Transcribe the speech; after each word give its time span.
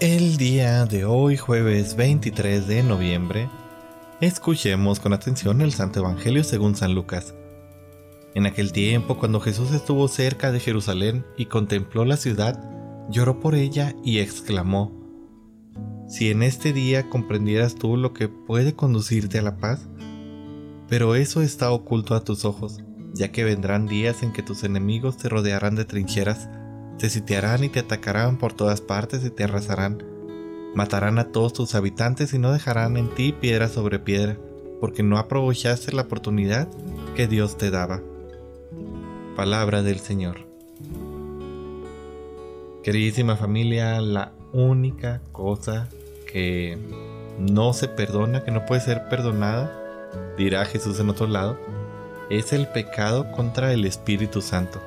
El 0.00 0.36
día 0.36 0.84
de 0.84 1.04
hoy, 1.04 1.36
jueves 1.36 1.96
23 1.96 2.68
de 2.68 2.84
noviembre, 2.84 3.50
escuchemos 4.20 5.00
con 5.00 5.12
atención 5.12 5.60
el 5.60 5.72
Santo 5.72 5.98
Evangelio 5.98 6.44
según 6.44 6.76
San 6.76 6.94
Lucas. 6.94 7.34
En 8.36 8.46
aquel 8.46 8.70
tiempo, 8.70 9.18
cuando 9.18 9.40
Jesús 9.40 9.72
estuvo 9.72 10.06
cerca 10.06 10.52
de 10.52 10.60
Jerusalén 10.60 11.26
y 11.36 11.46
contempló 11.46 12.04
la 12.04 12.16
ciudad, 12.16 12.62
lloró 13.10 13.40
por 13.40 13.56
ella 13.56 13.92
y 14.04 14.20
exclamó, 14.20 14.92
Si 16.06 16.30
en 16.30 16.44
este 16.44 16.72
día 16.72 17.10
comprendieras 17.10 17.74
tú 17.74 17.96
lo 17.96 18.12
que 18.12 18.28
puede 18.28 18.76
conducirte 18.76 19.40
a 19.40 19.42
la 19.42 19.56
paz, 19.56 19.88
pero 20.88 21.16
eso 21.16 21.42
está 21.42 21.72
oculto 21.72 22.14
a 22.14 22.22
tus 22.22 22.44
ojos, 22.44 22.84
ya 23.14 23.32
que 23.32 23.42
vendrán 23.42 23.88
días 23.88 24.22
en 24.22 24.32
que 24.32 24.44
tus 24.44 24.62
enemigos 24.62 25.16
te 25.16 25.28
rodearán 25.28 25.74
de 25.74 25.84
trincheras, 25.84 26.48
te 26.98 27.08
sitiarán 27.10 27.62
y 27.62 27.68
te 27.68 27.80
atacarán 27.80 28.38
por 28.38 28.52
todas 28.52 28.80
partes 28.80 29.24
y 29.24 29.30
te 29.30 29.44
arrasarán. 29.44 30.02
Matarán 30.74 31.18
a 31.18 31.30
todos 31.30 31.52
tus 31.52 31.74
habitantes 31.74 32.34
y 32.34 32.38
no 32.38 32.52
dejarán 32.52 32.96
en 32.96 33.08
ti 33.08 33.32
piedra 33.32 33.68
sobre 33.68 33.98
piedra, 33.98 34.36
porque 34.80 35.02
no 35.02 35.18
aprovechaste 35.18 35.92
la 35.92 36.02
oportunidad 36.02 36.68
que 37.14 37.28
Dios 37.28 37.56
te 37.56 37.70
daba. 37.70 38.02
Palabra 39.36 39.82
del 39.82 40.00
Señor. 40.00 40.46
Queridísima 42.82 43.36
familia, 43.36 44.00
la 44.00 44.32
única 44.52 45.20
cosa 45.30 45.88
que 46.30 46.78
no 47.38 47.72
se 47.72 47.86
perdona, 47.86 48.44
que 48.44 48.50
no 48.50 48.66
puede 48.66 48.80
ser 48.80 49.08
perdonada, 49.08 49.72
dirá 50.36 50.64
Jesús 50.64 50.98
en 50.98 51.10
otro 51.10 51.28
lado, 51.28 51.58
es 52.28 52.52
el 52.52 52.66
pecado 52.66 53.30
contra 53.32 53.72
el 53.72 53.84
Espíritu 53.84 54.42
Santo 54.42 54.80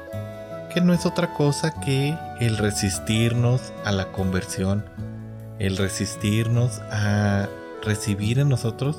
que 0.74 0.82
no 0.82 0.94
es 0.94 1.06
otra 1.06 1.34
cosa 1.34 1.80
que 1.82 2.18
el 2.40 2.58
resistirnos 2.58 3.74
a 3.84 3.92
la 3.92 4.12
conversión, 4.12 4.86
el 5.60 5.78
resistirnos 5.78 6.80
a 6.92 7.50
recibir 7.84 8.40
en 8.40 8.50
nosotros 8.50 8.98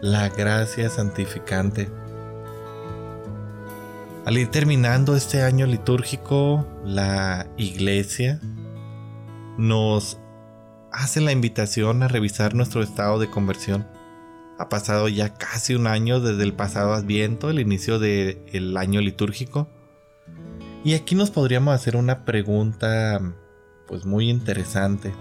la 0.00 0.28
gracia 0.28 0.88
santificante. 0.88 1.88
Al 4.26 4.36
ir 4.36 4.48
terminando 4.50 5.16
este 5.16 5.42
año 5.42 5.66
litúrgico, 5.66 6.66
la 6.84 7.46
iglesia 7.56 8.40
nos 9.56 10.18
hace 10.92 11.20
la 11.20 11.32
invitación 11.32 12.02
a 12.02 12.08
revisar 12.08 12.54
nuestro 12.54 12.82
estado 12.82 13.18
de 13.18 13.30
conversión. 13.30 13.86
Ha 14.58 14.68
pasado 14.68 15.08
ya 15.08 15.34
casi 15.34 15.74
un 15.74 15.86
año 15.86 16.20
desde 16.20 16.42
el 16.42 16.52
pasado 16.52 16.92
Adviento, 16.92 17.48
el 17.48 17.60
inicio 17.60 17.98
del 17.98 18.76
año 18.76 19.00
litúrgico. 19.00 19.68
Y 20.82 20.94
aquí 20.94 21.14
nos 21.14 21.30
podríamos 21.30 21.74
hacer 21.74 21.96
una 21.96 22.24
pregunta 22.24 23.20
pues 23.86 24.06
muy 24.06 24.30
interesante. 24.30 25.12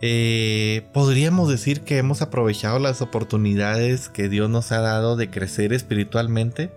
Eh, 0.00 0.88
¿Podríamos 0.94 1.48
decir 1.48 1.82
que 1.82 1.98
hemos 1.98 2.22
aprovechado 2.22 2.78
las 2.78 3.02
oportunidades 3.02 4.08
que 4.08 4.28
Dios 4.28 4.48
nos 4.48 4.72
ha 4.72 4.80
dado 4.80 5.14
de 5.14 5.30
crecer 5.30 5.72
espiritualmente? 5.72 6.72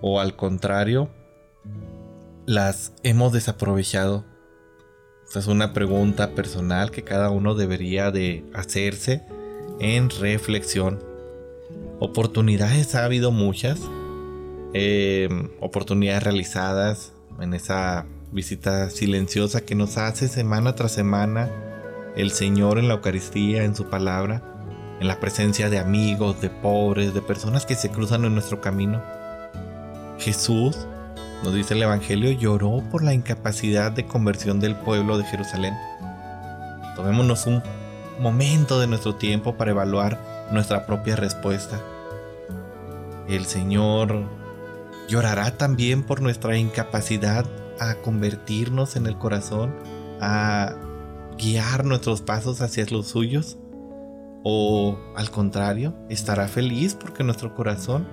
¿O 0.00 0.20
al 0.20 0.34
contrario, 0.34 1.10
las 2.46 2.92
hemos 3.02 3.32
desaprovechado? 3.32 4.24
Esta 5.26 5.38
es 5.38 5.46
una 5.46 5.72
pregunta 5.72 6.34
personal 6.34 6.90
que 6.90 7.04
cada 7.04 7.30
uno 7.30 7.54
debería 7.54 8.10
de 8.10 8.44
hacerse 8.54 9.22
en 9.78 10.10
reflexión. 10.10 10.98
Oportunidades 12.00 12.94
ha 12.94 13.04
habido 13.04 13.30
muchas, 13.30 13.80
Em, 14.72 15.48
oportunidades 15.60 16.22
realizadas 16.22 17.12
en 17.40 17.54
esa 17.54 18.06
visita 18.30 18.88
silenciosa 18.90 19.62
que 19.62 19.74
nos 19.74 19.98
hace 19.98 20.28
semana 20.28 20.76
tras 20.76 20.92
semana 20.92 21.50
el 22.14 22.30
Señor 22.30 22.78
en 22.78 22.86
la 22.86 22.94
Eucaristía, 22.94 23.64
en 23.64 23.74
su 23.74 23.90
palabra, 23.90 24.42
en 25.00 25.08
la 25.08 25.18
presencia 25.18 25.70
de 25.70 25.80
amigos, 25.80 26.40
de 26.40 26.50
pobres, 26.50 27.14
de 27.14 27.20
personas 27.20 27.66
que 27.66 27.74
se 27.74 27.90
cruzan 27.90 28.24
en 28.24 28.34
nuestro 28.34 28.60
camino. 28.60 29.02
Jesús, 30.18 30.86
nos 31.42 31.52
dice 31.52 31.74
el 31.74 31.82
Evangelio, 31.82 32.30
lloró 32.30 32.80
por 32.92 33.02
la 33.02 33.12
incapacidad 33.12 33.90
de 33.90 34.06
conversión 34.06 34.60
del 34.60 34.76
pueblo 34.76 35.18
de 35.18 35.24
Jerusalén. 35.24 35.74
Tomémonos 36.94 37.46
un 37.46 37.60
momento 38.20 38.78
de 38.78 38.86
nuestro 38.86 39.16
tiempo 39.16 39.56
para 39.56 39.72
evaluar 39.72 40.48
nuestra 40.52 40.86
propia 40.86 41.16
respuesta. 41.16 41.80
El 43.26 43.46
Señor 43.46 44.39
Llorará 45.10 45.58
también 45.58 46.04
por 46.04 46.22
nuestra 46.22 46.56
incapacidad 46.56 47.44
a 47.80 47.96
convertirnos 47.96 48.94
en 48.94 49.08
el 49.08 49.18
corazón, 49.18 49.74
a 50.20 50.76
guiar 51.36 51.84
nuestros 51.84 52.20
pasos 52.22 52.60
hacia 52.60 52.86
los 52.90 53.08
suyos. 53.08 53.58
O 54.44 54.96
al 55.16 55.32
contrario, 55.32 55.96
estará 56.08 56.46
feliz 56.46 56.94
porque 56.94 57.24
nuestro 57.24 57.56
corazón 57.56 58.06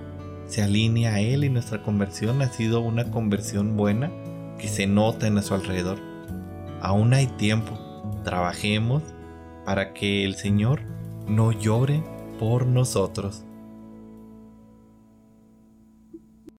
se 0.46 0.60
alinea 0.60 1.14
a 1.14 1.20
Él 1.20 1.44
y 1.44 1.50
nuestra 1.50 1.84
conversión 1.84 2.42
ha 2.42 2.50
sido 2.52 2.80
una 2.80 3.12
conversión 3.12 3.76
buena 3.76 4.10
que 4.58 4.66
se 4.66 4.88
nota 4.88 5.28
en 5.28 5.34
nuestro 5.34 5.54
alrededor. 5.54 6.00
Aún 6.82 7.14
hay 7.14 7.28
tiempo, 7.28 7.78
trabajemos 8.24 9.04
para 9.64 9.94
que 9.94 10.24
el 10.24 10.34
Señor 10.34 10.80
no 11.28 11.52
llore 11.52 12.02
por 12.40 12.66
nosotros. 12.66 13.44